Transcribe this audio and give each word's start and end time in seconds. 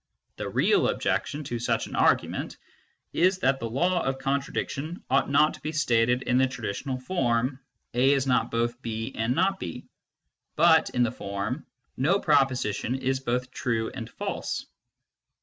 The 0.37 0.49
real 0.49 0.87
objection 0.89 1.43
to 1.43 1.59
such 1.59 1.85
an 1.85 1.95
argument 1.95 2.57
is 3.13 3.37
that 3.37 3.59
the 3.59 3.69
law 3.69 4.01
of 4.03 4.17
contradiction 4.17 5.03
ought 5.11 5.29
not 5.29 5.53
to 5.53 5.61
be 5.61 5.71
stated 5.71 6.23
in 6.23 6.39
the 6.39 6.47
traditional 6.47 6.97
form" 6.99 7.59
A 7.93 8.11
is 8.13 8.25
not 8.25 8.49
both 8.49 8.81
B 8.81 9.13
and 9.13 9.35
not 9.35 9.59
B," 9.59 9.85
but 10.55 10.89
in 10.89 11.03
the 11.03 11.11
form" 11.11 11.67
nc 11.99 12.23
proposition 12.23 12.95
is 12.95 13.19
both 13.19 13.51
true 13.51 13.91
and 13.91 14.09
false." 14.09 14.65